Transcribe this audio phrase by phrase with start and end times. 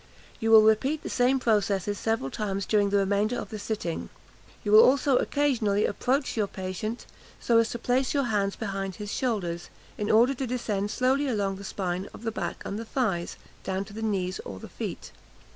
[0.39, 4.09] You will repeat the same processes several times during the remainder of the sitting.
[4.63, 7.05] You will also occasionally approach your patient,
[7.39, 9.69] so as to place your hands behind his shoulders,
[9.99, 13.85] in order to descend slowly along the spine of the back and the thighs, down
[13.85, 15.11] to the knees or the feet.